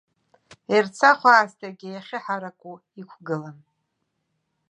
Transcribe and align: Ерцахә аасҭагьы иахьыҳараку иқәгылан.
Ерцахә 0.75 1.25
аасҭагьы 1.33 1.87
иахьыҳараку 1.89 2.75
иқәгылан. 3.01 3.57